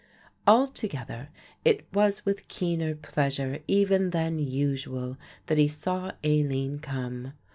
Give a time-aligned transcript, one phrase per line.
[0.47, 1.29] Altogether
[1.63, 7.33] it was with keener pleasure even than usual that he saw Aline come.